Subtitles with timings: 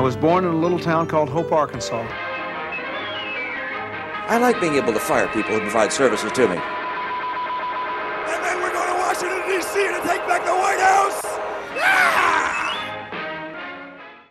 [0.00, 2.06] I was born in a little town called Hope, Arkansas.
[4.28, 6.56] I like being able to fire people who provide services to me.
[6.56, 6.62] And
[8.42, 9.74] then we're going to Washington, D.C.
[9.88, 11.22] to take back the White House!
[11.76, 13.12] Yeah!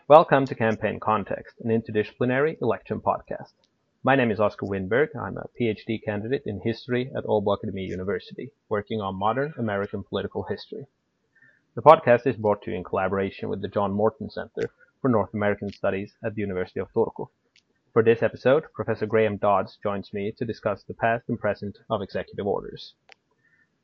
[0.07, 3.53] Welcome to Campaign Context, an interdisciplinary election podcast.
[4.01, 5.15] My name is Oscar Winberg.
[5.15, 10.41] I'm a PhD candidate in history at Åbo Akademi University, working on modern American political
[10.41, 10.87] history.
[11.75, 15.33] The podcast is brought to you in collaboration with the John Morton Center for North
[15.33, 17.27] American Studies at the University of Turku.
[17.93, 22.01] For this episode, Professor Graham Dodds joins me to discuss the past and present of
[22.01, 22.93] executive orders.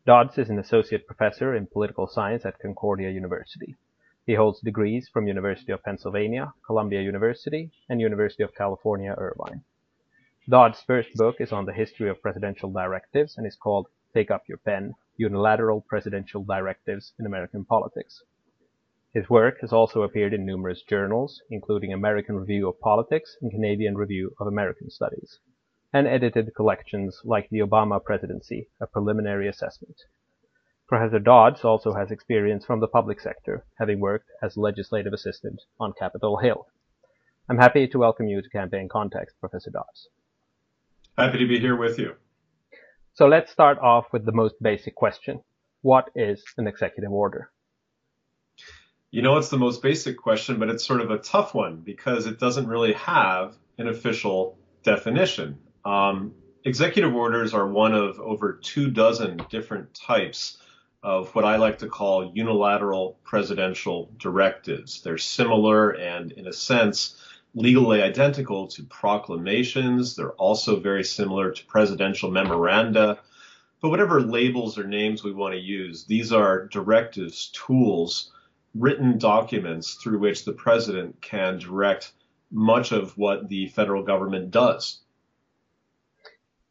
[0.05, 3.75] Dodds is an associate professor in political science at Concordia University.
[4.25, 9.63] He holds degrees from University of Pennsylvania, Columbia University, and University of California, Irvine.
[10.47, 14.43] Dodd's first book is on the history of presidential directives and is called Take Up
[14.47, 18.21] Your Pen, Unilateral Presidential Directives in American Politics.
[19.15, 23.95] His work has also appeared in numerous journals, including American Review of Politics and Canadian
[23.95, 25.39] Review of American Studies,
[25.93, 29.95] and edited collections like The Obama Presidency, a Preliminary Assessment.
[30.89, 35.93] Professor Dodds also has experience from the public sector, having worked as legislative assistant on
[35.97, 36.67] Capitol Hill.
[37.47, 40.09] I'm happy to welcome you to Campaign Context, Professor Dodds.
[41.17, 42.15] Happy to be here with you.
[43.13, 45.39] So let's start off with the most basic question.
[45.83, 47.49] What is an executive order?
[49.15, 52.25] You know, it's the most basic question, but it's sort of a tough one because
[52.25, 55.57] it doesn't really have an official definition.
[55.85, 56.33] Um,
[56.65, 60.57] executive orders are one of over two dozen different types
[61.01, 64.99] of what I like to call unilateral presidential directives.
[65.01, 67.15] They're similar and, in a sense,
[67.53, 70.17] legally identical to proclamations.
[70.17, 73.19] They're also very similar to presidential memoranda.
[73.79, 78.33] But whatever labels or names we want to use, these are directives, tools,
[78.77, 82.11] written documents through which the president can direct
[82.51, 85.01] much of what the federal government does.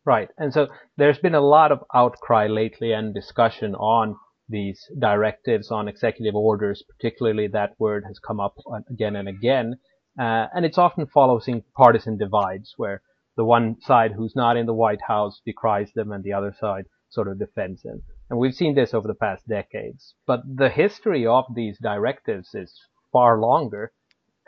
[0.05, 0.28] Right.
[0.36, 4.16] And so there's been a lot of outcry lately and discussion on
[4.48, 8.56] these directives, on executive orders, particularly that word has come up
[8.91, 9.78] again and again.
[10.19, 13.00] Uh, and it's often following partisan divides where
[13.36, 16.84] the one side who's not in the White House decries them and the other side
[17.09, 18.03] sort of defends them.
[18.34, 20.17] And we've seen this over the past decades.
[20.27, 22.75] But the history of these directives is
[23.12, 23.93] far longer.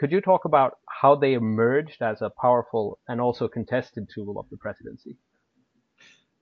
[0.01, 4.51] Could you talk about how they emerged as a powerful and also contested tool of
[4.51, 5.19] the presidency?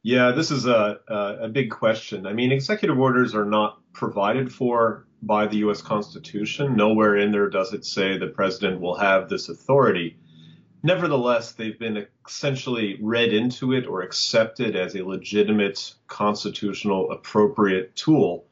[0.02, 2.26] Yeah, this is a, a, big question.
[2.26, 5.82] I mean, executive orders are not provided for by the U.S.
[5.82, 6.76] Constitution.
[6.76, 10.16] Nowhere in there does it say the president will have this authority.
[10.84, 18.44] Nevertheless, they've been essentially read into it or accepted as a legitimate constitutional appropriate tool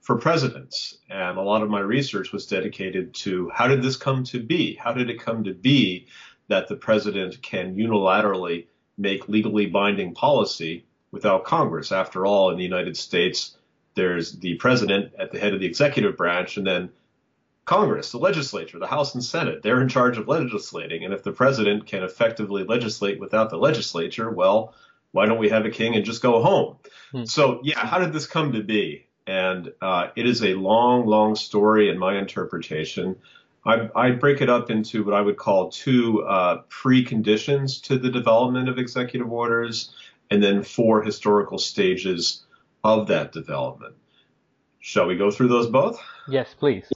[0.00, 0.98] for presidents.
[1.10, 4.76] And a lot of my research was dedicated to how did this come to be?
[4.76, 6.06] How did it come to be
[6.46, 11.90] that the president can unilaterally make legally binding policy without Congress?
[11.90, 13.56] After all, in the United States,
[13.96, 16.90] there's the president at the head of the executive branch, and then
[17.64, 19.62] Congress, the legislature, the House and Senate.
[19.62, 21.04] They're in charge of legislating.
[21.04, 24.74] And if the president can effectively legislate without the legislature, well,
[25.12, 26.76] why don't we have a king and just go home?
[27.12, 27.24] Hmm.
[27.24, 29.06] So, yeah, how did this come to be?
[29.26, 33.16] And uh, it is a long, long story in my interpretation.
[33.64, 38.10] I, I, break it up into what I would call two uh, preconditions to the
[38.10, 39.94] development of executive orders,
[40.30, 42.44] and then four historical stages
[42.82, 43.94] of that development.
[44.80, 46.00] Shall we go through those both?
[46.26, 46.90] Yes, please.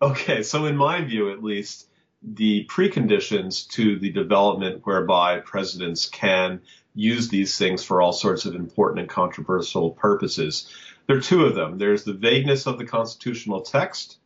[0.00, 1.88] Okay, so in my view, at least,
[2.22, 6.60] the preconditions to the development whereby presidents can
[6.94, 10.68] use these things for all sorts of important and controversial purposes.
[11.06, 11.78] There are two of them.
[11.78, 14.18] There's the vagueness of the constitutional text,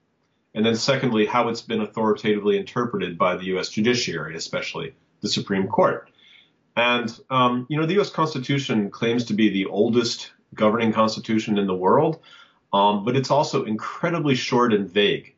[0.54, 3.70] and then secondly, how it's been authoritatively interpreted by the U.S.
[3.70, 6.10] judiciary, especially the Supreme Court.
[6.76, 8.10] And, um, you know, the U.S.
[8.10, 12.20] Constitution claims to be the oldest governing constitution in the world,
[12.72, 15.34] um, but it's also incredibly short and vague.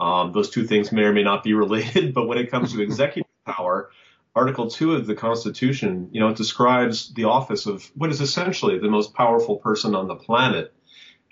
[0.00, 2.82] Um, those two things may or may not be related, but when it comes to
[2.82, 3.90] executive power,
[4.34, 8.78] Article 2 of the Constitution, you know, it describes the office of what is essentially
[8.78, 10.72] the most powerful person on the planet.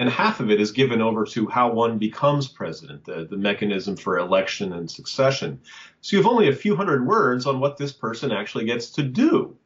[0.00, 3.96] And half of it is given over to how one becomes president, the, the mechanism
[3.96, 5.60] for election and succession.
[6.00, 9.02] So you have only a few hundred words on what this person actually gets to
[9.02, 9.56] do.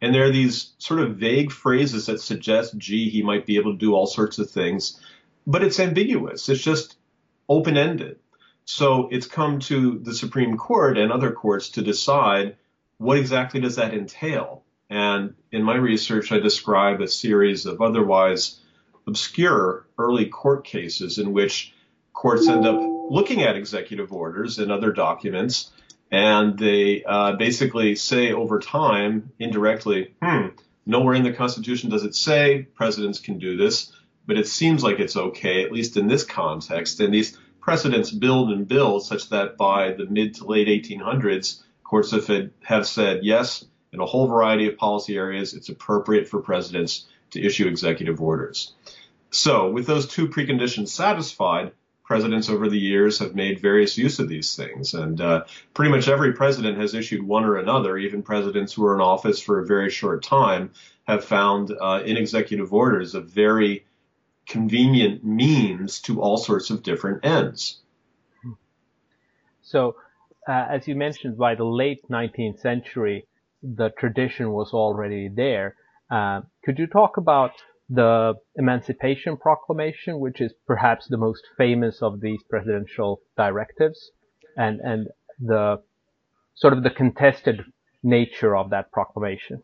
[0.00, 3.72] And there are these sort of vague phrases that suggest, gee, he might be able
[3.72, 5.00] to do all sorts of things,
[5.46, 6.48] but it's ambiguous.
[6.48, 6.96] It's just
[7.48, 8.18] open ended.
[8.64, 12.56] So it's come to the Supreme Court and other courts to decide
[12.98, 14.64] what exactly does that entail.
[14.88, 18.60] And in my research, I describe a series of otherwise
[19.06, 21.74] obscure early court cases in which
[22.12, 22.80] courts end up
[23.10, 25.70] looking at executive orders and other documents,
[26.10, 30.48] and they uh, basically say over time, indirectly, hmm,
[30.86, 33.92] nowhere in the Constitution does it say presidents can do this,
[34.26, 37.00] but it seems like it's okay, at least in this context.
[37.00, 42.10] And these precedents build and build such that by the mid to late 1800s, courts
[42.10, 47.06] have, have said yes, in a whole variety of policy areas, it's appropriate for presidents
[47.30, 48.74] to issue executive orders.
[49.30, 51.72] So, with those two preconditions satisfied,
[52.04, 54.92] presidents over the years have made various use of these things.
[54.92, 57.96] And uh, pretty much every president has issued one or another.
[57.96, 60.70] Even presidents who are in office for a very short time
[61.04, 63.86] have found uh, in executive orders a very
[64.46, 67.80] convenient means to all sorts of different ends.
[69.62, 69.96] So,
[70.46, 73.26] uh, as you mentioned, by the late 19th century,
[73.62, 75.76] the tradition was already there.
[76.10, 77.52] Uh, could you talk about
[77.88, 84.10] the Emancipation Proclamation, which is perhaps the most famous of these presidential directives,
[84.56, 85.08] and and
[85.38, 85.82] the
[86.54, 87.64] sort of the contested
[88.02, 89.62] nature of that proclamation.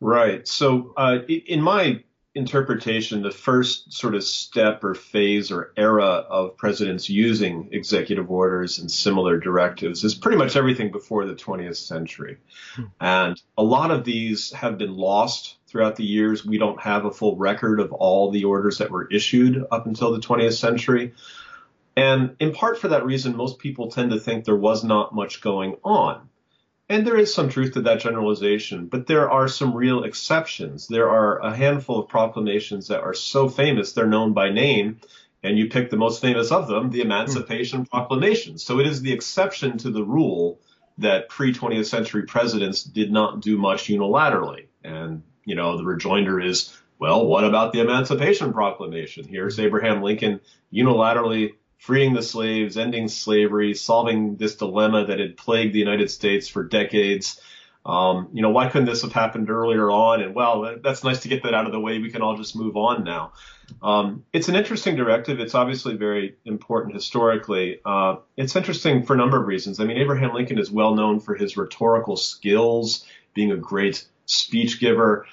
[0.00, 0.46] Right.
[0.46, 2.02] So, uh, in my
[2.36, 8.78] interpretation, the first sort of step or phase or era of presidents using executive orders
[8.78, 12.36] and similar directives is pretty much everything before the 20th century.
[12.74, 12.82] Hmm.
[13.00, 16.44] And a lot of these have been lost throughout the years.
[16.44, 20.12] We don't have a full record of all the orders that were issued up until
[20.12, 21.14] the 20th century.
[21.96, 25.40] And in part for that reason, most people tend to think there was not much
[25.40, 26.28] going on.
[26.88, 30.86] And there is some truth to that generalization, but there are some real exceptions.
[30.86, 35.00] There are a handful of proclamations that are so famous they're known by name,
[35.42, 37.90] and you pick the most famous of them, the Emancipation mm.
[37.90, 38.58] Proclamation.
[38.58, 40.60] So it is the exception to the rule
[40.98, 44.66] that pre 20th century presidents did not do much unilaterally.
[44.84, 49.26] And, you know, the rejoinder is, well, what about the Emancipation Proclamation?
[49.26, 50.40] Here's Abraham Lincoln
[50.72, 56.48] unilaterally freeing the slaves, ending slavery, solving this dilemma that had plagued the United States
[56.48, 57.40] for decades.
[57.84, 60.20] Um, you know, why couldn't this have happened earlier on?
[60.20, 61.98] And well, that's nice to get that out of the way.
[61.98, 63.32] We can all just move on now.
[63.80, 65.38] Um, it's an interesting directive.
[65.38, 67.80] It's obviously very important historically.
[67.84, 69.78] Uh, it's interesting for a number of reasons.
[69.78, 74.80] I mean, Abraham Lincoln is well known for his rhetorical skills, being a great speech
[74.80, 75.26] giver.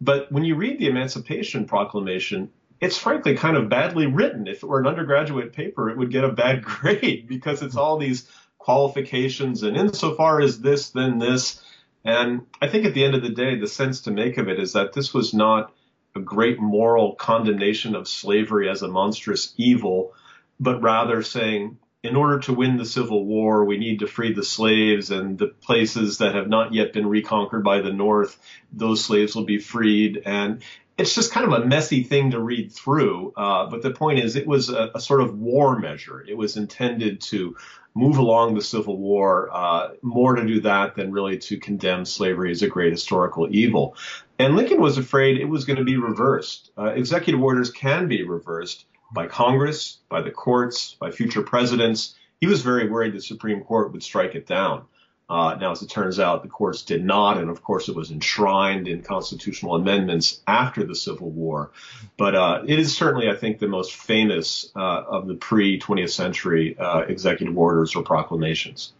[0.00, 2.50] But when you read the Emancipation Proclamation,
[2.80, 4.46] it's frankly kind of badly written.
[4.46, 7.98] If it were an undergraduate paper, it would get a bad grade because it's all
[7.98, 8.28] these
[8.58, 11.62] qualifications and insofar as this, then this.
[12.04, 14.58] And I think at the end of the day, the sense to make of it
[14.58, 15.72] is that this was not
[16.14, 20.12] a great moral condemnation of slavery as a monstrous evil,
[20.60, 24.44] but rather saying, in order to win the Civil War, we need to free the
[24.44, 28.38] slaves and the places that have not yet been reconquered by the North,
[28.70, 30.22] those slaves will be freed.
[30.26, 30.62] And
[30.96, 33.32] it's just kind of a messy thing to read through.
[33.36, 36.24] Uh, but the point is, it was a, a, sort of war measure.
[36.26, 37.56] It was intended to
[37.94, 42.50] move along the Civil War, uh, more to do that than really to condemn slavery
[42.50, 43.96] as a great historical evil.
[44.38, 46.70] And Lincoln was afraid it was going to be reversed.
[46.76, 52.14] Uh, executive orders can be reversed by Congress, by the courts, by future presidents.
[52.40, 54.86] He was very worried the Supreme Court would strike it down.
[55.28, 58.10] Uh, now, as it turns out, the courts did not, and of course, it was
[58.10, 61.70] enshrined in constitutional amendments after the Civil War.
[62.18, 66.10] But uh, it is certainly, I think, the most famous uh, of the pre 20th
[66.10, 68.92] century uh, executive orders or proclamations.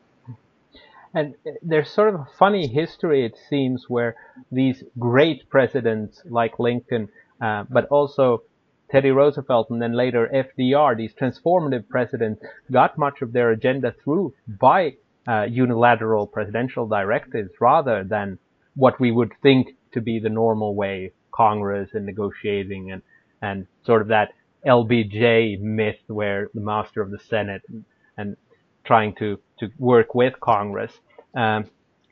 [1.12, 4.16] And there's sort of a funny history, it seems, where
[4.50, 8.42] these great presidents like Lincoln, uh, but also
[8.90, 14.34] Teddy Roosevelt and then later FDR, these transformative presidents, got much of their agenda through
[14.46, 18.38] by uh, unilateral presidential directives rather than
[18.76, 23.02] what we would think to be the normal way, Congress and negotiating and,
[23.42, 24.30] and sort of that
[24.66, 27.84] LBJ myth where the master of the Senate and,
[28.16, 28.36] and
[28.84, 30.92] trying to, to work with Congress.
[31.34, 31.66] Um,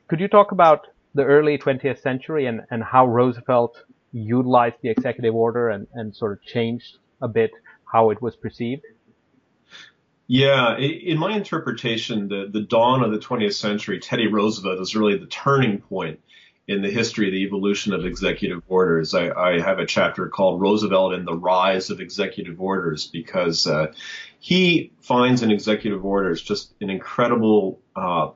[0.07, 3.77] could you talk about the early 20th century and, and how Roosevelt
[4.11, 7.51] utilized the executive order and, and sort of changed a bit
[7.91, 8.83] how it was perceived?
[10.35, 15.15] Yeah, in my interpretation, the, the dawn of the 20th century, Teddy Roosevelt is really
[15.15, 16.21] the turning point
[16.67, 19.13] in the history of the evolution of executive orders.
[19.13, 23.93] I, I have a chapter called Roosevelt and the Rise of Executive Orders because uh,
[24.39, 28.31] he finds in executive orders just an incredible, uh,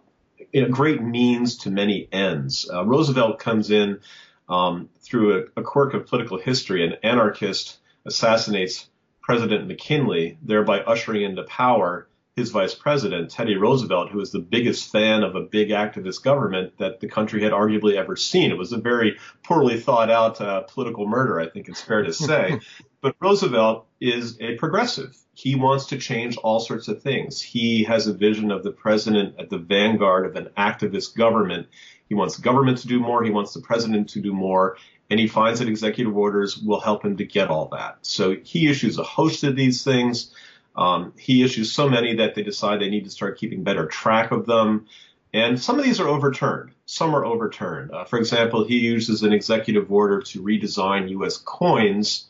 [0.54, 2.70] a great means to many ends.
[2.72, 4.02] Uh, Roosevelt comes in
[4.48, 6.86] um, through a, a quirk of political history.
[6.86, 8.88] An anarchist assassinates
[9.28, 12.08] President McKinley, thereby ushering into power
[12.38, 16.78] his vice president, Teddy Roosevelt, who was the biggest fan of a big activist government
[16.78, 18.52] that the country had arguably ever seen.
[18.52, 22.14] It was a very poorly thought out uh, political murder, I think it's fair to
[22.14, 22.62] say.
[23.00, 25.16] But Roosevelt is a progressive.
[25.34, 27.40] He wants to change all sorts of things.
[27.40, 31.68] He has a vision of the president at the vanguard of an activist government.
[32.10, 33.24] He wants government to do more.
[33.24, 34.78] He wants the president to do more.
[35.10, 38.00] And he finds that executive orders will help him to get all that.
[38.02, 40.34] So he issues a host of these things.
[40.76, 44.32] Um, he issues so many that they decide they need to start keeping better track
[44.32, 44.88] of them.
[45.34, 46.72] And some of these are overturned.
[46.86, 47.92] Some are overturned.
[47.92, 51.38] Uh, for example, he uses an executive order to redesign U.S.
[51.38, 52.26] coins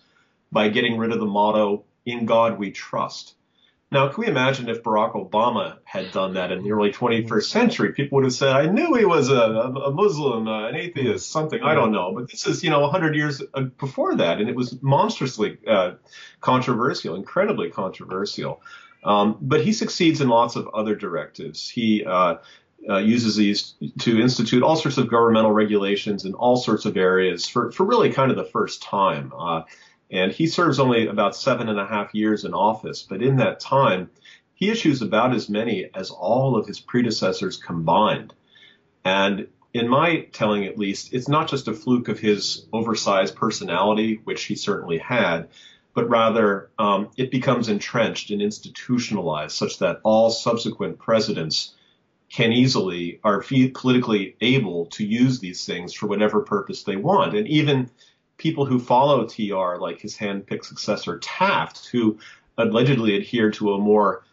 [0.51, 3.35] by getting rid of the motto, In God We Trust.
[3.89, 7.93] Now, can we imagine if Barack Obama had done that in the early 21st century?
[7.93, 11.61] People would have said, I knew he was a, a Muslim, uh, an atheist, something,
[11.63, 12.11] I don't know.
[12.13, 15.93] But this is, you know, 100 years uh, before that, and it was monstrously uh,
[16.41, 18.61] controversial, incredibly controversial.
[19.05, 21.69] Um, but he succeeds in lots of other directives.
[21.69, 22.37] He uh,
[22.89, 27.47] uh, uses these to institute all sorts of governmental regulations in all sorts of areas
[27.47, 29.31] for, for really kind of the first time.
[30.09, 33.59] And he serves only about seven and a half years in office, but in that
[33.59, 34.09] time,
[34.53, 38.33] he issues about as many as all of his predecessors combined.
[39.03, 44.21] And in my telling, at least, it's not just a fluke of his oversized personality,
[44.23, 45.49] which he certainly had,
[45.93, 51.73] but rather um, it becomes entrenched and institutionalized such that all subsequent presidents
[52.29, 57.35] can easily are politically able to use these things for whatever purpose they want.
[57.35, 57.89] And even
[58.37, 62.19] people who follow TR, like his handpicked successor Taft, who
[62.57, 64.23] allegedly adhered to a more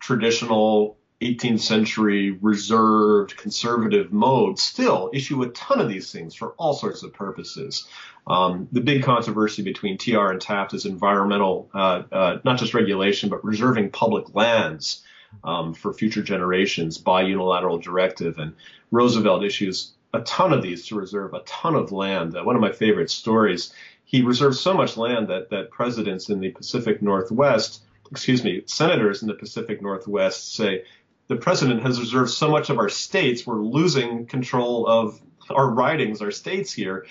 [0.00, 6.74] traditional 18th century reserved conservative mode, still issue a ton of these things for all
[6.74, 7.86] sorts of purposes.
[8.26, 13.30] Um, the big controversy between TR and Taft is environmental, uh, uh, not just regulation,
[13.30, 15.02] but reserving public lands
[15.44, 18.38] um, for future generations by unilateral directive.
[18.38, 18.54] And
[18.90, 22.36] Roosevelt issues a ton of these to reserve a ton of land.
[22.36, 23.72] Uh, one of my favorite stories,
[24.04, 29.22] he reserves so much land that, that presidents in the Pacific Northwest, excuse me, senators
[29.22, 30.84] in the Pacific Northwest say,
[31.28, 36.20] the president has reserved so much of our states, we're losing control of our ridings,
[36.20, 37.06] our states here.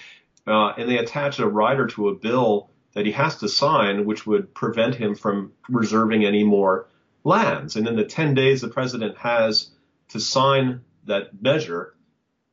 [0.45, 4.25] Uh, and they attach a rider to a bill that he has to sign, which
[4.25, 6.87] would prevent him from reserving any more
[7.23, 7.75] lands.
[7.75, 9.69] And in the 10 days the president has
[10.09, 11.95] to sign that measure,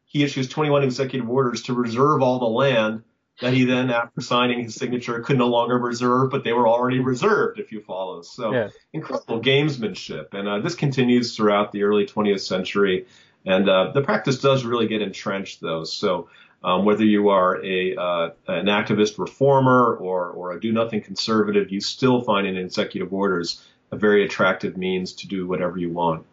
[0.09, 3.05] he issues 21 executive orders to reserve all the land
[3.41, 6.99] that he then, after signing his signature, could no longer reserve, but they were already
[6.99, 8.23] reserved, if you follow.
[8.23, 8.69] So yeah.
[8.93, 10.35] incredible gamesmanship.
[10.35, 13.07] And uh, this continues throughout the early 20th century.
[13.47, 15.85] And uh, the practice does really get entrenched, though.
[15.85, 16.29] So
[16.65, 21.71] um, whether you are a uh, an activist reformer or, or a do nothing conservative,
[21.71, 26.27] you still find in executive orders a very attractive means to do whatever you want.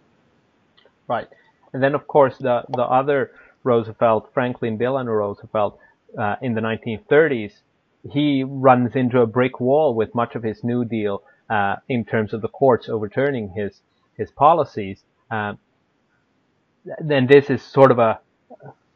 [1.08, 1.28] Right.
[1.72, 3.32] And then, of course, the, the other
[3.66, 5.78] Roosevelt, Franklin Delano Roosevelt,
[6.18, 7.52] uh, in the 1930s,
[8.10, 12.34] he runs into a brick wall with much of his New Deal uh, in terms
[12.34, 13.82] of the courts overturning his
[14.18, 15.04] his policies.
[15.30, 15.54] Uh,
[17.00, 18.20] then this is sort of a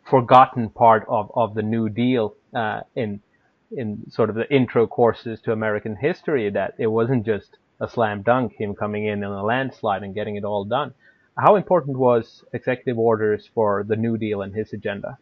[0.10, 3.22] forgotten part of, of the New Deal uh, in
[3.76, 8.22] in sort of the intro courses to American history that it wasn't just a slam
[8.22, 10.94] dunk, him coming in in a landslide and getting it all done.
[11.40, 15.18] How important was executive orders for the New Deal and his agenda?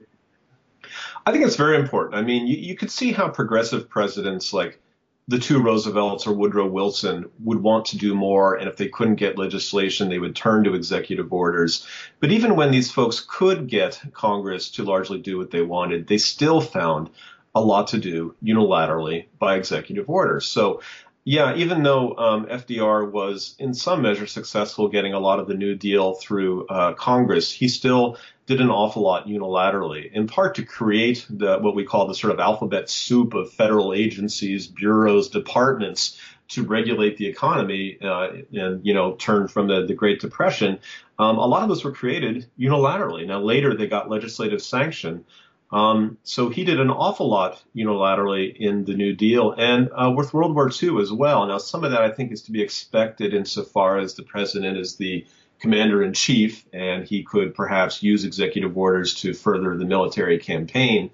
[1.25, 2.15] I think it's very important.
[2.15, 4.79] I mean, you, you could see how progressive presidents like
[5.27, 9.15] the two Roosevelts or Woodrow Wilson would want to do more, and if they couldn't
[9.15, 11.85] get legislation, they would turn to executive orders.
[12.21, 16.17] But even when these folks could get Congress to largely do what they wanted, they
[16.17, 17.09] still found
[17.53, 20.45] a lot to do unilaterally by executive orders.
[20.45, 20.81] So
[21.27, 25.55] yeah, even though um, FDR was in some measure successful getting a lot of the
[25.55, 30.63] New Deal through uh, Congress, he still did an awful lot unilaterally, in part to
[30.63, 36.17] create the, what we call the sort of alphabet soup of federal agencies, bureaus, departments
[36.47, 40.79] to regulate the economy uh, and you know turn from the, the Great Depression.
[41.19, 43.27] Um, a lot of those were created unilaterally.
[43.27, 45.25] Now later they got legislative sanction.
[45.71, 50.33] Um, so he did an awful lot unilaterally in the New Deal and uh, with
[50.33, 51.45] World War II as well.
[51.45, 54.95] Now, some of that I think is to be expected insofar as the president is
[54.95, 55.25] the
[55.59, 61.09] commander in chief and he could perhaps use executive orders to further the military campaign.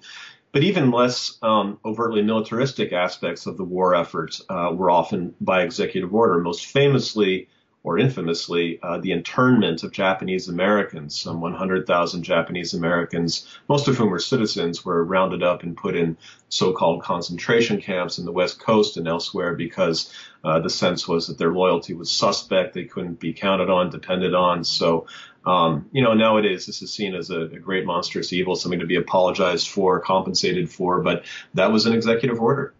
[0.52, 5.62] But even less um, overtly militaristic aspects of the war efforts uh, were often by
[5.62, 6.38] executive order.
[6.38, 7.48] Most famously,
[7.84, 11.20] or infamously, uh, the internment of Japanese Americans.
[11.20, 16.16] Some 100,000 Japanese Americans, most of whom were citizens, were rounded up and put in
[16.48, 20.10] so-called concentration camps in the West Coast and elsewhere because
[20.42, 22.72] uh, the sense was that their loyalty was suspect.
[22.72, 24.64] They couldn't be counted on, depended on.
[24.64, 25.06] So,
[25.44, 28.86] um, you know, nowadays this is seen as a, a great monstrous evil, something to
[28.86, 32.72] be apologized for, compensated for, but that was an executive order.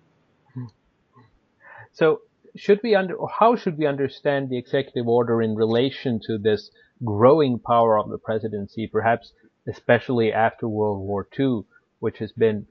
[1.93, 2.23] So
[2.57, 6.71] should we under, or how should we understand the executive order in relation to this
[7.05, 9.33] growing power of the presidency, perhaps
[9.67, 11.63] especially after World War II,
[12.01, 12.67] which has been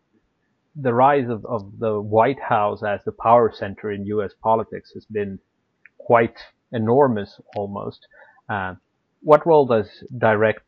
[0.75, 4.31] the rise of, of the White House as the power center in U.S.
[4.41, 5.39] politics has been
[5.97, 6.37] quite
[6.71, 8.07] enormous almost.
[8.49, 8.75] Uh,
[9.21, 10.63] what role does direct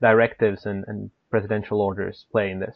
[0.00, 2.74] directives and, and, presidential orders play in this?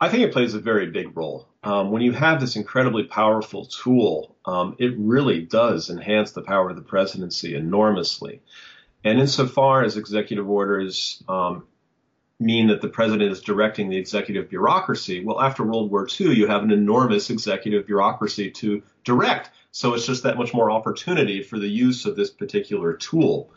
[0.00, 1.48] I think it plays a very big role.
[1.64, 6.70] Um, when you have this incredibly powerful tool, um, it really does enhance the power
[6.70, 8.42] of the presidency enormously.
[9.02, 11.66] And insofar as executive orders um,
[12.38, 16.46] mean that the president is directing the executive bureaucracy, well, after World War II, you
[16.48, 19.50] have an enormous executive bureaucracy to direct.
[19.72, 23.50] So it's just that much more opportunity for the use of this particular tool.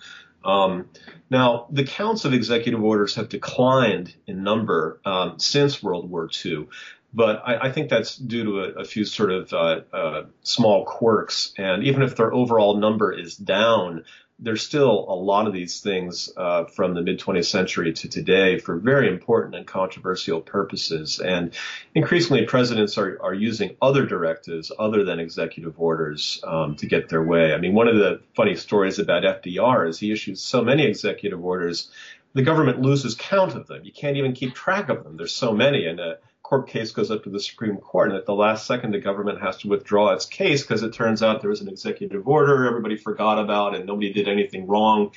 [0.46, 0.90] Um,
[1.30, 6.70] now, the counts of executive orders have declined in number um, since World War II,
[7.14, 10.86] but I, I, think that's due to a, a few sort of uh, uh, small
[10.86, 11.54] quirks.
[11.58, 14.04] And even if their overall number is down,
[14.40, 18.60] there's still a lot of these things uh, from the mid 20th century to today
[18.60, 21.20] for very important and controversial purposes.
[21.20, 21.56] And
[21.96, 27.24] increasingly, presidents are, are using other directives other than executive orders um, to get their
[27.24, 27.54] way.
[27.54, 31.44] I mean, one of the funny stories about FDR is he issues so many executive
[31.44, 31.90] orders,
[32.34, 33.84] the government loses count of them.
[33.84, 35.18] You can't even keep track of them.
[35.18, 35.88] There's so many.
[35.88, 36.14] And uh,
[36.48, 39.42] court case goes up to the Supreme Court, and at the last second, the government
[39.42, 42.96] has to withdraw its case because it turns out there was an executive order everybody
[42.96, 45.12] forgot about and nobody did anything wrong.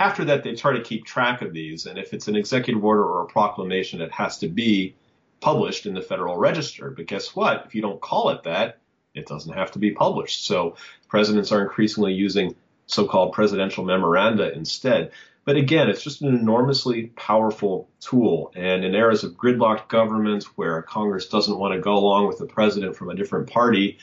[0.00, 3.04] After that, they try to keep track of these, and if it's an executive order
[3.04, 4.96] or a proclamation, it has to be
[5.38, 6.90] published in the Federal Register.
[6.90, 7.62] But guess what?
[7.64, 8.80] If you don't call it that,
[9.14, 10.44] it doesn't have to be published.
[10.44, 10.74] So
[11.06, 15.12] presidents are increasingly using so-called presidential memoranda instead.
[15.44, 18.52] But again, it's just an enormously powerful tool.
[18.54, 22.46] And in eras of gridlocked governments where Congress doesn't want to go along with the
[22.46, 23.98] president from a different party,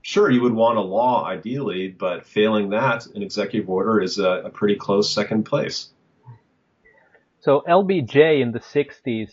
[0.00, 4.42] sure, you would want a law ideally, but failing that, an executive order is a,
[4.46, 5.90] a pretty close second place.
[7.40, 9.32] So LBJ in the 60s,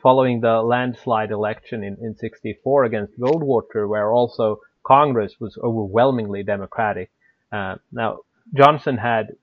[0.00, 7.10] following the landslide election in, in 64 against Goldwater, where also Congress was overwhelmingly Democratic.
[7.52, 8.20] Uh, now,
[8.54, 9.36] Johnson had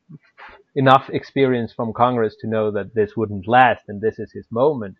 [0.75, 4.97] enough experience from Congress to know that this wouldn't last and this is his moment,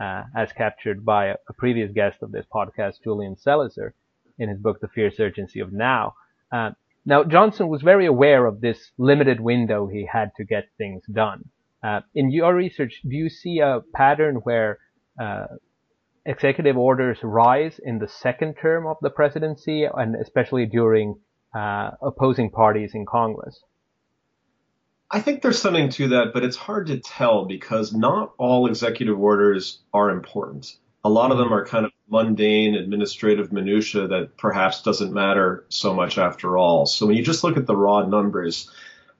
[0.00, 3.92] uh, as captured by a, previous guest of this podcast, Julian Zelizer,
[4.38, 6.14] in his book, The Fierce Urgency of Now.
[6.52, 6.72] Uh,
[7.06, 11.44] now, Johnson was very aware of this limited window he had to get things done.
[11.82, 14.78] Uh, in your research, do you see a pattern where
[15.20, 15.46] uh,
[16.24, 21.16] executive orders rise in the second term of the presidency, and especially during
[21.54, 23.62] uh, opposing parties in Congress?
[25.10, 29.18] I think there's something to that, but it's hard to tell because not all executive
[29.18, 30.76] orders are important.
[31.04, 35.94] A lot of them are kind of mundane administrative minutia that perhaps doesn't matter so
[35.94, 36.86] much after all.
[36.86, 38.70] So when you just look at the raw numbers,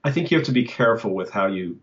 [0.03, 1.81] I think you have to be careful with how you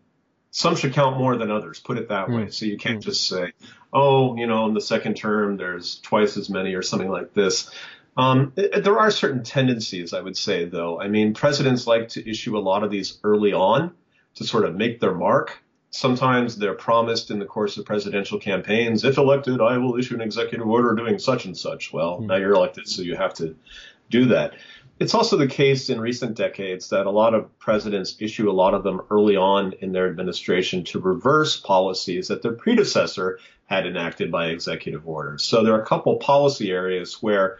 [0.51, 2.43] some should count more than others, put it that way.
[2.43, 2.49] Hmm.
[2.49, 3.09] So you can't hmm.
[3.09, 3.53] just say,
[3.93, 7.71] oh, you know, in the second term, there's twice as many or something like this.
[8.17, 10.99] Um, there are certain tendencies, I would say, though.
[10.99, 13.93] I mean, presidents like to issue a lot of these early on
[14.35, 15.61] to sort of make their mark.
[15.91, 20.21] Sometimes they're promised in the course of presidential campaigns, if elected, I will issue an
[20.21, 21.91] executive order doing such and such.
[21.91, 22.27] Well, mm-hmm.
[22.27, 23.55] now you're elected, so you have to
[24.09, 24.53] do that.
[24.99, 28.75] It's also the case in recent decades that a lot of presidents issue a lot
[28.75, 34.31] of them early on in their administration to reverse policies that their predecessor had enacted
[34.31, 35.39] by executive order.
[35.39, 37.57] So there are a couple policy areas where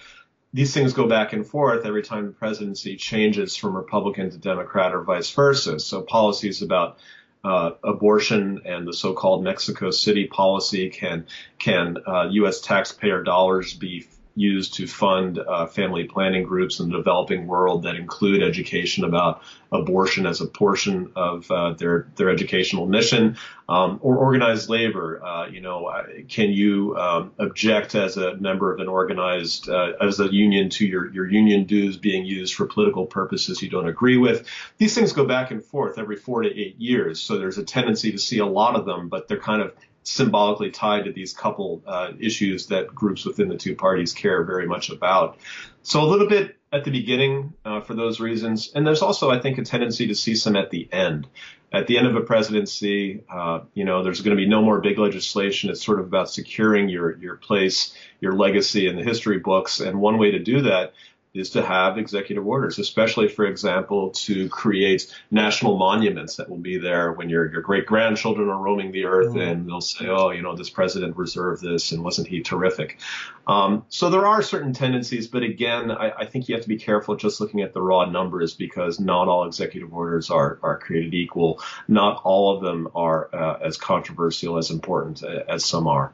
[0.54, 4.94] these things go back and forth every time the presidency changes from Republican to Democrat
[4.94, 5.80] or vice versa.
[5.80, 6.98] So policies about
[7.44, 11.26] uh, abortion and the so-called Mexico City policy can
[11.58, 12.62] can uh, U.S.
[12.62, 17.96] taxpayer dollars be used to fund uh, family planning groups in the developing world that
[17.96, 19.42] include education about
[19.72, 23.38] abortion as a portion of uh, their their educational mission,
[23.70, 25.24] um, or organized labor.
[25.24, 25.92] Uh, you know,
[26.28, 30.86] can you um, object as a member of an organized uh, as a union to
[30.86, 34.48] your your union dues being used for political purposes you don't agree with?
[34.78, 38.12] These things go back and forth every four to eight years, so there's a tendency
[38.12, 41.82] to see a lot of them, but they're kind of symbolically tied to these couple
[41.86, 45.38] uh, issues that groups within the two parties care very much about.
[45.84, 49.40] So a little bit at the beginning uh, for those reasons, and there's also, I
[49.40, 51.28] think, a tendency to see some at the end.
[51.74, 54.82] At the end of a presidency, uh, you know, there's going to be no more
[54.82, 55.70] big legislation.
[55.70, 60.02] It's sort of about securing your your place, your legacy in the history books, and
[60.02, 60.94] one way to do that
[61.34, 66.78] is to have executive orders, especially, for example, to create national monuments that will be
[66.78, 69.42] there when your, your great grandchildren are roaming the earth mm.
[69.42, 73.00] and they'll say, oh, you know, this president reserved this and wasn't he terrific?
[73.48, 76.78] Um, so there are certain tendencies, but again, I, I, think you have to be
[76.78, 81.14] careful just looking at the raw numbers because not all executive orders are, are created
[81.14, 81.62] equal.
[81.88, 86.12] Not all of them are uh, as controversial, as important uh, as some are.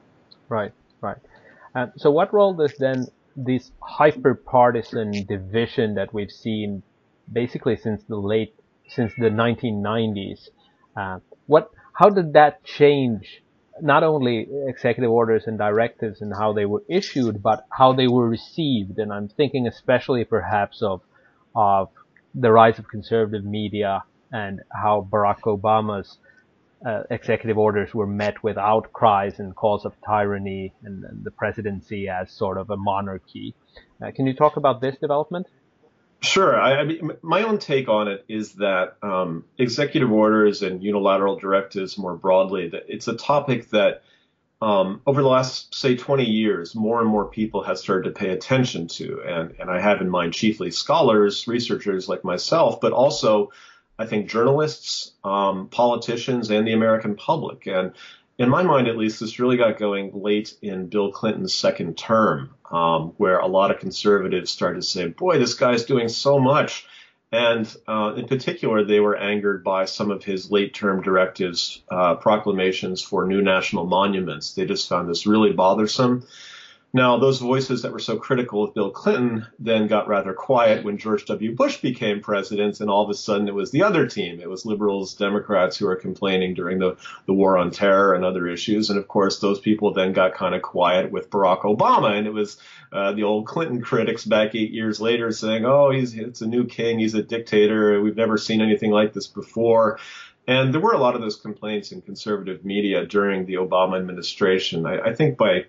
[0.47, 1.17] Right, right.
[1.75, 6.81] Uh, so what role does then this hyper-partisan division that we've seen
[7.31, 8.55] basically since the late,
[8.87, 10.49] since the 1990s.
[10.95, 13.43] Uh, what, how did that change
[13.79, 18.27] not only executive orders and directives and how they were issued, but how they were
[18.27, 18.97] received?
[18.97, 21.01] And I'm thinking especially perhaps of,
[21.55, 21.89] of
[22.33, 26.17] the rise of conservative media and how Barack Obama's
[26.85, 32.07] uh, executive orders were met with outcries and calls of tyranny and, and the presidency
[32.07, 33.55] as sort of a monarchy.
[34.01, 35.47] Uh, can you talk about this development?
[36.21, 36.59] Sure.
[36.59, 41.37] I, I, mean, my own take on it is that um, executive orders and unilateral
[41.37, 44.01] directives more broadly, it's a topic that
[44.59, 48.29] um, over the last, say, 20 years, more and more people have started to pay
[48.29, 49.21] attention to.
[49.21, 53.51] And, and I have in mind chiefly scholars, researchers like myself, but also
[53.99, 57.67] I think, journalists, um, politicians, and the American public.
[57.67, 57.93] And
[58.37, 62.51] in my mind, at least, this really got going late in Bill Clinton's second term,
[62.71, 66.85] um, where a lot of conservatives started to say, boy, this guy's doing so much.
[67.31, 72.15] And uh, in particular, they were angered by some of his late term directives, uh,
[72.15, 74.53] proclamations for new national monuments.
[74.53, 76.25] They just found this really bothersome.
[76.97, 80.97] Now, those voices that were so critical of Bill Clinton then got rather quiet when
[80.97, 81.53] George W.
[81.53, 84.39] Bush became president, and all of a sudden it was the other team.
[84.39, 88.47] It was liberals, Democrats who were complaining during the, the war on terror and other
[88.47, 88.89] issues.
[88.89, 92.33] And of course, those people then got kind of quiet with Barack Obama, and it
[92.33, 92.57] was
[92.91, 96.65] uh, the old Clinton critics back eight years later saying, oh, he's it's a new
[96.65, 99.99] king, he's a dictator, we've never seen anything like this before.
[100.47, 104.87] And there were a lot of those complaints in conservative media during the Obama administration.
[104.87, 105.65] I, I think by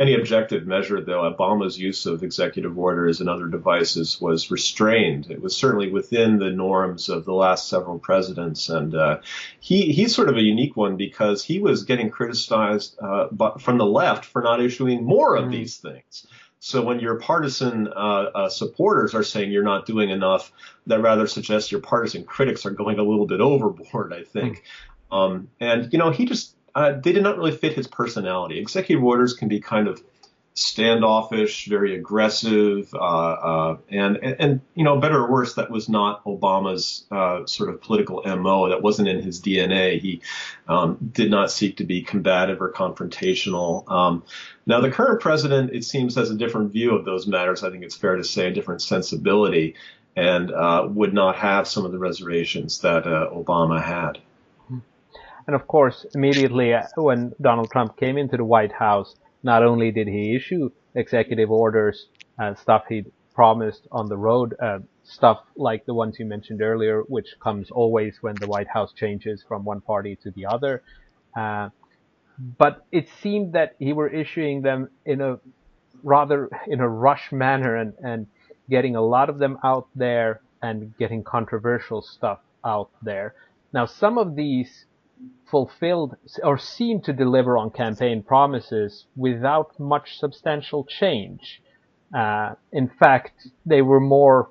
[0.00, 5.30] any objective measure, though, Obama's use of executive orders and other devices was restrained.
[5.30, 9.18] It was certainly within the norms of the last several presidents, and uh,
[9.60, 13.84] he he's sort of a unique one because he was getting criticized uh, from the
[13.84, 15.52] left for not issuing more of mm.
[15.52, 16.26] these things.
[16.60, 20.50] So when your partisan uh, uh, supporters are saying you're not doing enough,
[20.86, 24.14] that rather suggests your partisan critics are going a little bit overboard.
[24.14, 24.56] I think.
[24.56, 24.62] Mm.
[25.12, 28.58] Um, and you know, he just uh, they did not really fit his personality.
[28.58, 30.02] Executive orders can be kind of
[30.54, 35.88] standoffish, very aggressive, uh, uh, and, and, and you know, better or worse, that was
[35.88, 38.68] not Obama's uh, sort of political mo.
[38.68, 40.00] That wasn't in his DNA.
[40.00, 40.22] He
[40.68, 43.90] um, did not seek to be combative or confrontational.
[43.90, 44.24] Um,
[44.66, 47.62] now, the current president, it seems, has a different view of those matters.
[47.62, 49.76] I think it's fair to say a different sensibility,
[50.16, 54.18] and uh, would not have some of the reservations that uh, Obama had.
[55.50, 59.90] And of course, immediately uh, when Donald Trump came into the White House, not only
[59.90, 62.06] did he issue executive orders
[62.38, 67.02] and stuff he'd promised on the road, uh, stuff like the ones you mentioned earlier,
[67.08, 70.84] which comes always when the White House changes from one party to the other.
[71.36, 71.70] Uh,
[72.56, 75.40] but it seemed that he were issuing them in a
[76.04, 78.28] rather in a rush manner and, and
[78.68, 83.34] getting a lot of them out there and getting controversial stuff out there.
[83.72, 84.86] Now, some of these
[85.50, 91.62] fulfilled or seemed to deliver on campaign promises without much substantial change.
[92.16, 94.50] Uh, in fact, they were more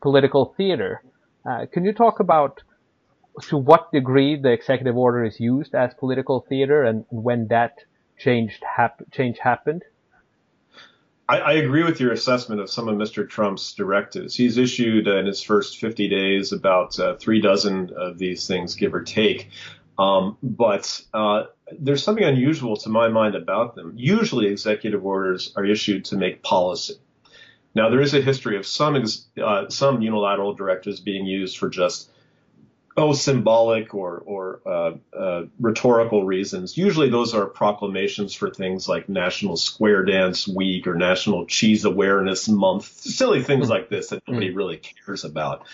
[0.00, 1.02] political theater.
[1.48, 2.62] Uh, can you talk about
[3.42, 7.78] to what degree the executive order is used as political theater and when that
[8.18, 9.82] changed hap- change happened?
[11.28, 13.28] I, I, agree with your assessment of some of Mr.
[13.28, 14.34] Trump's directives.
[14.34, 18.76] He's issued uh, in his first 50 days about uh, three dozen of these things,
[18.76, 19.50] give or take.
[19.98, 21.44] Um, but uh,
[21.78, 23.94] there's something unusual to my mind about them.
[23.96, 26.94] Usually, executive orders are issued to make policy.
[27.74, 29.04] Now, there is a history of some
[29.42, 32.10] uh, some unilateral directives being used for just
[32.96, 36.76] oh symbolic or or uh, uh, rhetorical reasons.
[36.76, 42.48] Usually, those are proclamations for things like National Square Dance Week or National Cheese Awareness
[42.48, 44.56] Month, silly things like this that nobody hmm.
[44.56, 45.66] really cares about.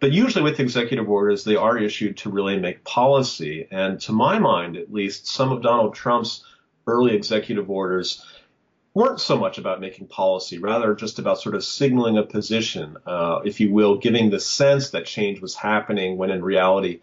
[0.00, 3.66] But usually with executive orders, they are issued to really make policy.
[3.70, 6.44] And to my mind, at least, some of Donald Trump's
[6.86, 8.24] early executive orders
[8.98, 13.38] weren't so much about making policy, rather just about sort of signaling a position, uh,
[13.44, 17.00] if you will, giving the sense that change was happening when in reality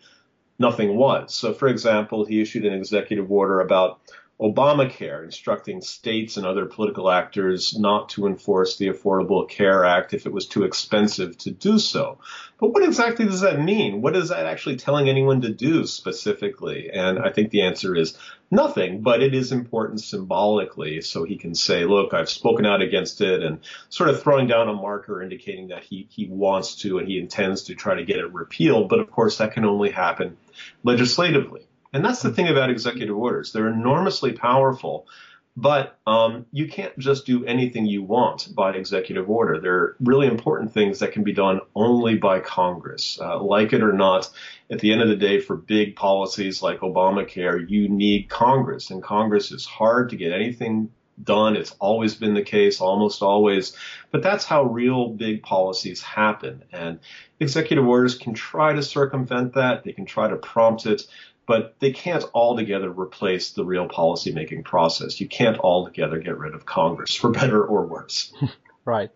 [0.59, 1.33] nothing was.
[1.33, 4.01] So, for example, he issued an executive order about
[4.39, 10.25] Obamacare, instructing states and other political actors not to enforce the Affordable Care Act if
[10.25, 12.19] it was too expensive to do so.
[12.59, 14.01] But what exactly does that mean?
[14.01, 16.89] What is that actually telling anyone to do specifically?
[16.91, 18.17] And I think the answer is
[18.51, 23.21] nothing, but it is important symbolically so he can say, look, I've spoken out against
[23.21, 27.07] it and sort of throwing down a marker indicating that he, he wants to and
[27.07, 28.89] he intends to try to get it repealed.
[28.89, 30.35] But of course, that can only happen
[30.83, 31.67] legislatively.
[31.95, 33.53] And that's the thing about executive orders.
[33.53, 35.07] They're enormously powerful,
[35.55, 39.61] but um, you can't just do anything you want by executive order.
[39.61, 43.17] There are really important things that can be done only by Congress.
[43.21, 44.29] Uh, like it or not,
[44.69, 49.01] at the end of the day, for big policies like Obamacare, you need Congress, and
[49.01, 50.91] Congress is hard to get anything
[51.23, 51.55] done.
[51.55, 53.73] It's always been the case, almost always.
[54.11, 56.65] But that's how real big policies happen.
[56.73, 56.99] And
[57.39, 59.85] executive orders can try to circumvent that.
[59.85, 61.03] They can try to prompt it
[61.47, 65.19] but they can't altogether replace the real policymaking process.
[65.21, 68.33] You can't altogether get rid of Congress, for better or worse.
[68.85, 69.11] right.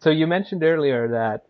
[0.00, 1.46] So you mentioned earlier that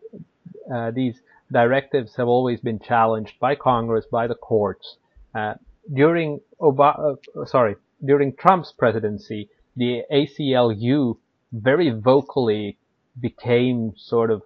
[0.73, 1.19] uh, these
[1.51, 4.97] directives have always been challenged by Congress, by the courts.
[5.33, 5.55] Uh,
[5.93, 11.17] during Obama, uh, sorry, during Trump's presidency, the ACLU
[11.51, 12.77] very vocally
[13.19, 14.41] became sort of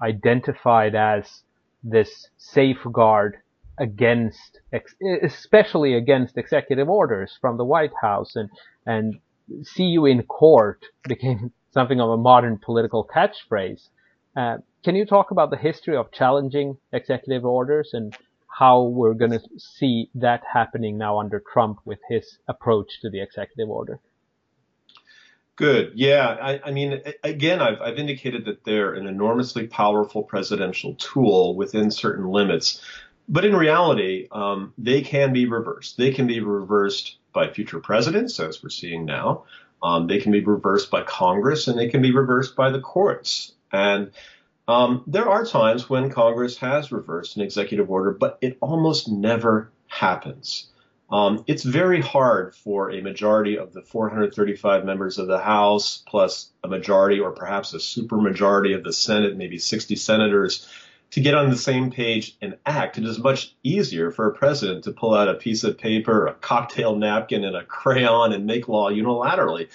[0.00, 1.42] identified as
[1.82, 3.38] this safeguard
[3.78, 4.60] against,
[5.22, 8.50] especially against executive orders from the White House and,
[8.86, 9.20] and
[9.62, 13.88] see you in court became something of a modern political catchphrase.
[14.36, 18.16] Uh, can you talk about the history of challenging executive orders and
[18.58, 23.20] how we're going to see that happening now under Trump with his approach to the
[23.20, 24.00] executive order?
[25.58, 25.92] Good.
[25.96, 26.36] Yeah.
[26.40, 31.90] I, I, mean, again, I've, I've indicated that they're an enormously powerful presidential tool within
[31.90, 32.80] certain limits.
[33.28, 35.98] But in reality, um, they can be reversed.
[35.98, 39.44] They can be reversed by future presidents, as we're seeing now.
[39.82, 43.52] Um, they can be reversed by Congress, and they can be reversed by the courts.
[43.70, 44.10] And
[44.66, 49.70] um, there are times when Congress has reversed an executive order, but it almost never
[49.86, 50.68] happens.
[51.10, 56.50] Um, it's very hard for a majority of the 435 members of the House, plus
[56.62, 60.68] a majority or perhaps a supermajority of the Senate, maybe 60 senators,
[61.10, 62.98] to get on the same page and act.
[62.98, 66.34] It is much easier for a president to pull out a piece of paper, a
[66.34, 69.68] cocktail napkin, and a crayon and make law unilaterally.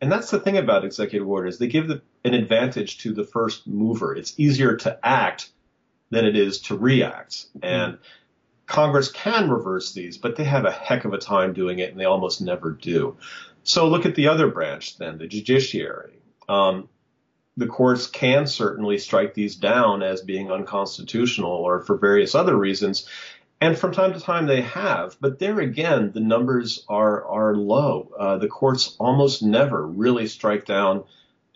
[0.00, 1.58] And that's the thing about executive orders.
[1.58, 4.14] They give the, an advantage to the first mover.
[4.14, 5.50] It's easier to act
[6.10, 7.46] than it is to react.
[7.62, 7.98] And
[8.66, 12.00] Congress can reverse these, but they have a heck of a time doing it, and
[12.00, 13.16] they almost never do.
[13.62, 16.18] So look at the other branch then, the judiciary.
[16.48, 16.88] Um,
[17.58, 23.08] the courts can certainly strike these down as being unconstitutional or for various other reasons.
[23.60, 28.12] And from time to time they have, but there again, the numbers are are low.
[28.16, 31.02] Uh, the courts almost never really strike down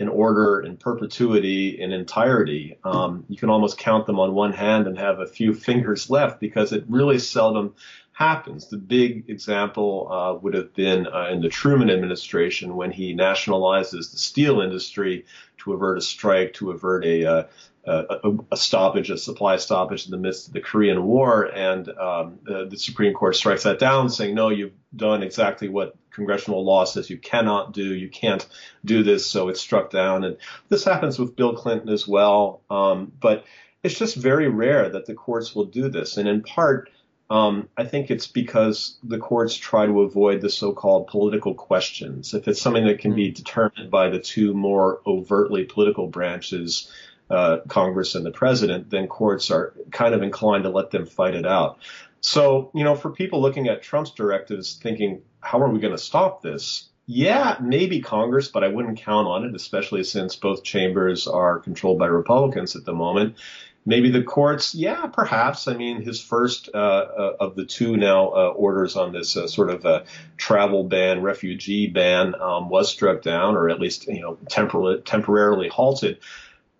[0.01, 2.77] an order in perpetuity in entirety.
[2.83, 6.41] Um, you can almost count them on one hand and have a few fingers left
[6.41, 7.75] because it really seldom
[8.13, 8.69] happens.
[8.69, 14.11] The big example uh, would have been uh, in the Truman administration when he nationalizes
[14.11, 15.25] the steel industry
[15.59, 17.45] to avert a strike, to avert a, uh,
[17.85, 21.45] a, a, stoppage, a supply stoppage in the midst of the Korean War.
[21.45, 25.97] And um, the, the, Supreme Court strikes that down, saying, no, you've done exactly what
[26.11, 27.95] congressional law says you cannot do.
[27.95, 28.47] You can't
[28.85, 30.25] do this, so it's struck down.
[30.25, 30.37] And
[30.69, 32.61] this happens with Bill Clinton as well.
[32.71, 33.45] Um, but
[33.83, 36.19] it's just very rare that the courts will do this.
[36.19, 36.91] And in part,
[37.33, 42.35] um, I think it's because the courts try to avoid the so-called political questions.
[42.35, 43.35] If it's something that can be hmm.
[43.35, 46.93] determined by the two more overtly political branches,
[47.31, 51.35] uh, Congress and the president, then courts are kind of inclined to let them fight
[51.35, 51.79] it out.
[52.21, 56.03] So, you know, for people looking at Trump's directives thinking, how are we going to
[56.03, 56.91] stop this?
[57.07, 61.99] Yeah, maybe Congress, but I wouldn't count on it, especially since both chambers are controlled
[61.99, 63.37] by Republicans at the moment.
[63.85, 65.67] Maybe the courts, yeah, perhaps.
[65.67, 69.49] I mean, his first uh, uh, of the two now uh, orders on this uh,
[69.49, 74.39] sort of travel ban, refugee ban, um, was struck down, or at least you know
[74.49, 76.19] tempor- temporarily halted.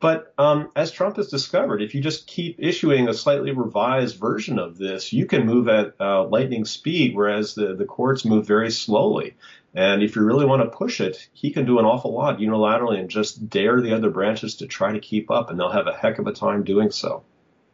[0.03, 4.59] But um, as Trump has discovered, if you just keep issuing a slightly revised version
[4.59, 8.73] of this, you can move at uh, lightning speed, whereas the, the courts move very
[8.73, 9.37] slowly.
[9.75, 12.99] And if you really want to push it, he can do an awful lot unilaterally
[12.99, 15.97] and just dare the other branches to try to keep up, and they'll have a
[15.97, 17.25] heck of a time doing so.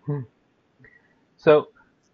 [0.06, 0.20] Hmm.
[1.36, 1.68] So,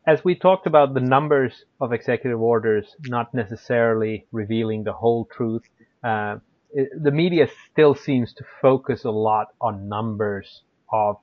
[0.06, 5.62] as we talked about the numbers of executive orders not necessarily revealing the whole truth,
[6.02, 6.36] uh,
[6.72, 11.16] it, the media still seems to focus a lot on numbers of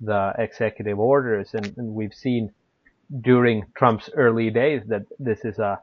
[0.00, 2.52] the executive orders, and, and we've seen
[3.20, 5.80] during Trump's early days that this is a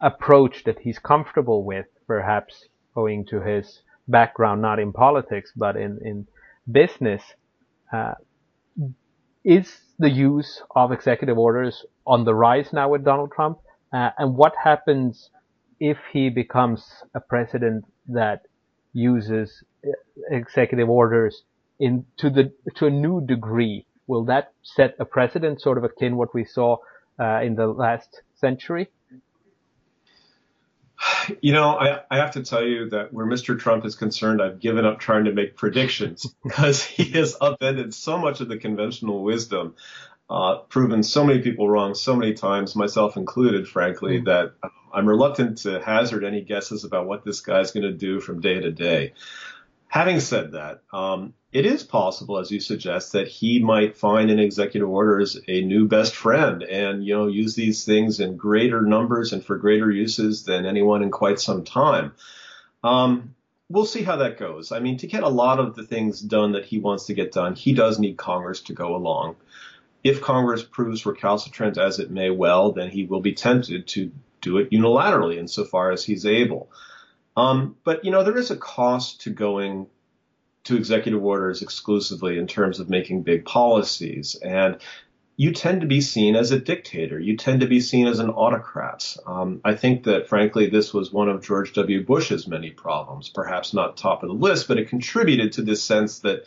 [0.00, 5.98] approach that he's comfortable with, perhaps owing to his background not in politics but in,
[6.04, 6.26] in
[6.70, 7.22] business,
[7.92, 8.12] uh,
[9.44, 13.58] is the use of executive orders on the rise now with Donald Trump?
[13.92, 15.30] Uh, and what happens
[15.78, 18.42] if he becomes a president that
[18.92, 19.90] uses uh,
[20.30, 21.42] executive orders
[21.78, 23.86] in to the to a new degree?
[24.06, 26.76] Will that set a precedent, sort of akin what we saw
[27.18, 28.88] uh, in the last century?
[31.40, 33.58] You know, I, I have to tell you that where Mr.
[33.58, 38.18] Trump is concerned, I've given up trying to make predictions because he has upended so
[38.18, 39.74] much of the conventional wisdom,
[40.28, 44.24] uh, proven so many people wrong so many times, myself included, frankly, mm-hmm.
[44.24, 44.54] that
[44.92, 48.60] I'm reluctant to hazard any guesses about what this guy's going to do from day
[48.60, 49.12] to day.
[49.94, 54.40] Having said that, um, it is possible, as you suggest, that he might find in
[54.40, 59.32] executive orders a new best friend and, you know, use these things in greater numbers
[59.32, 62.12] and for greater uses than anyone in quite some time.
[62.82, 63.36] Um,
[63.68, 64.72] we'll see how that goes.
[64.72, 67.30] I mean, to get a lot of the things done that he wants to get
[67.30, 69.36] done, he does need Congress to go along.
[70.02, 74.58] If Congress proves recalcitrant as it may well, then he will be tempted to do
[74.58, 76.68] it unilaterally insofar as he's able.
[77.36, 79.86] Um, but you know, there is a cost to going
[80.64, 84.34] to executive orders exclusively in terms of making big policies.
[84.36, 84.78] And
[85.36, 87.18] you tend to be seen as a dictator.
[87.18, 89.16] You tend to be seen as an autocrat.
[89.26, 92.04] Um, I think that, frankly, this was one of George W.
[92.04, 93.28] Bush's many problems.
[93.28, 96.44] Perhaps not top of the list, but it contributed to this sense that,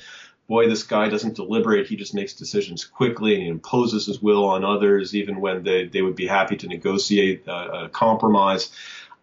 [0.47, 1.87] boy, this guy doesn't deliberate.
[1.87, 5.87] He just makes decisions quickly and he imposes his will on others, even when they,
[5.87, 8.71] they would be happy to negotiate a, a compromise.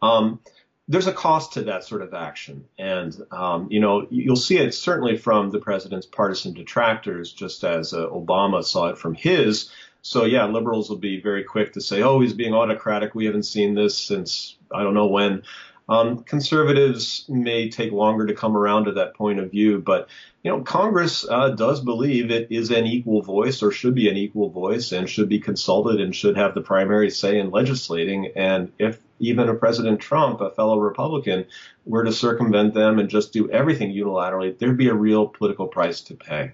[0.02, 0.40] Um,
[0.86, 2.66] there's a cost to that sort of action.
[2.78, 7.94] And, um, you know, you'll see it certainly from the president's partisan detractors, just as
[7.94, 9.70] uh, Obama saw it from his.
[10.02, 13.14] So, yeah, liberals will be very quick to say, oh, he's being autocratic.
[13.14, 15.42] We haven't seen this since I don't know when.
[15.88, 20.08] Um, conservatives may take longer to come around to that point of view, but
[20.42, 24.16] you know, Congress uh, does believe it is an equal voice or should be an
[24.16, 28.32] equal voice and should be consulted and should have the primary say in legislating.
[28.36, 31.46] And if even a President Trump, a fellow Republican,
[31.84, 36.00] were to circumvent them and just do everything unilaterally, there'd be a real political price
[36.02, 36.52] to pay.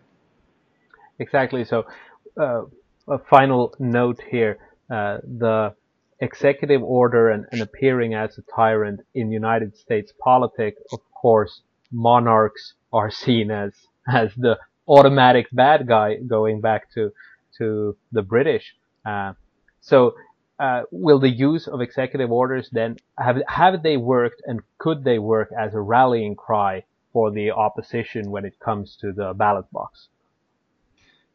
[1.18, 1.64] Exactly.
[1.64, 1.86] So,
[2.40, 2.62] uh,
[3.08, 4.58] a final note here:
[4.90, 5.74] uh, the
[6.20, 12.74] executive order and, and appearing as a tyrant in United States politics, of course, monarchs
[12.92, 13.72] are seen as
[14.08, 17.10] as the automatic bad guy going back to
[17.58, 18.74] to the British.
[19.04, 19.32] Uh,
[19.80, 20.14] so,
[20.60, 25.18] uh, will the use of executive orders then have have they worked and could they
[25.18, 30.08] work as a rallying cry for the opposition when it comes to the ballot box?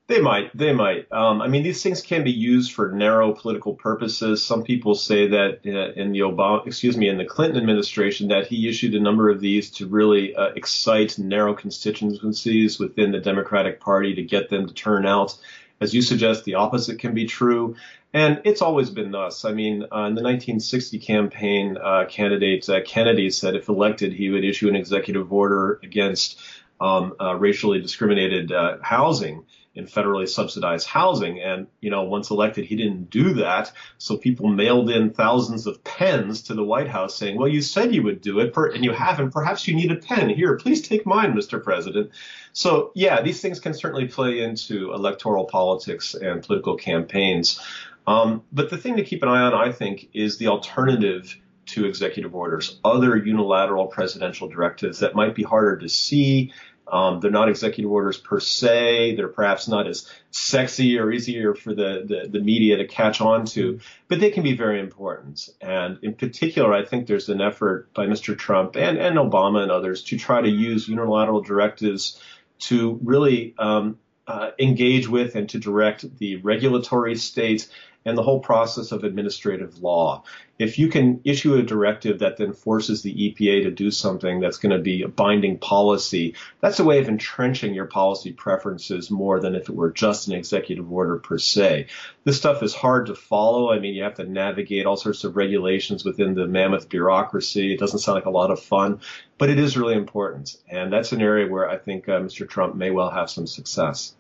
[0.08, 0.56] They might.
[0.56, 1.12] They might.
[1.12, 4.46] Um, I mean, these things can be used for narrow political purposes.
[4.46, 8.46] Some people say that uh, in the Obama, excuse me, in the Clinton administration, that
[8.46, 13.80] he issued a number of these to really uh, excite narrow constituencies within the Democratic
[13.80, 15.36] Party to get them to turn out.
[15.82, 17.76] As you suggest, the opposite can be true.
[18.14, 19.44] And it's always been thus.
[19.44, 24.30] I mean, uh, in the 1960 campaign, uh, candidate uh, Kennedy said if elected, he
[24.30, 26.40] would issue an executive order against
[26.80, 31.42] um, uh, racially discriminated housing in federally subsidized housing.
[31.42, 33.72] And, you know, once elected, he didn't do that.
[33.98, 37.94] So people mailed in thousands of pens to the White House saying, well, you said
[37.94, 39.32] you would do it and you haven't.
[39.32, 40.30] Perhaps you need a pen.
[40.30, 41.62] Here, please take mine, Mr.
[41.62, 42.12] President.
[42.54, 47.60] So, yeah, these things can certainly play into electoral politics and political campaigns.
[48.08, 51.36] Um, but the thing to keep an eye on, I think, is the alternative
[51.68, 56.54] to executive orders, other unilateral presidential directives that might be harder to see
[56.88, 59.16] um, they're not executive orders per se.
[59.16, 63.46] They're perhaps not as sexy or easier for the, the, the, media to catch on
[63.46, 65.50] to, but they can be very important.
[65.62, 68.38] And in particular, I think there's an effort by Mr.
[68.38, 72.22] Trump and, and Obama and others to try to use unilateral directives
[72.60, 77.68] to really um, uh, engage with and to direct the regulatory state
[78.06, 80.24] and the whole process of administrative law.
[80.58, 84.58] If you can issue a directive that then forces the EPA to do something that's
[84.58, 89.40] going to be a binding policy, that's a way of entrenching your policy preferences more
[89.40, 91.88] than if it were just an executive order per se.
[92.24, 93.72] This stuff is hard to follow.
[93.72, 97.74] I mean, you have to navigate all sorts of regulations within the mammoth bureaucracy.
[97.74, 99.02] It doesn't sound like a lot of fun,
[99.38, 100.56] but it is really important.
[100.70, 102.48] And that's an area where I think uh, Mr.
[102.48, 104.16] Trump may well have some success.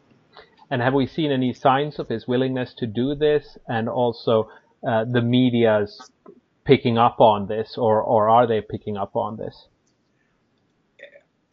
[0.69, 4.49] And have we seen any signs of his willingness to do this and also
[4.87, 6.09] uh, the media's
[6.63, 9.67] picking up on this or, or are they picking up on this?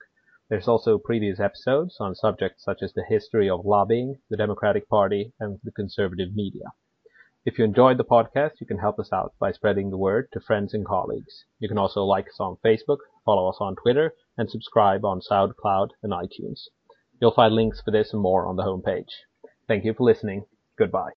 [0.53, 5.33] There's also previous episodes on subjects such as the history of lobbying, the Democratic Party,
[5.39, 6.65] and the conservative media.
[7.43, 10.39] If you enjoyed the podcast, you can help us out by spreading the word to
[10.39, 11.45] friends and colleagues.
[11.57, 15.89] You can also like us on Facebook, follow us on Twitter, and subscribe on SoundCloud
[16.03, 16.67] and iTunes.
[17.19, 19.09] You'll find links for this and more on the homepage.
[19.67, 20.45] Thank you for listening.
[20.77, 21.09] Goodbye.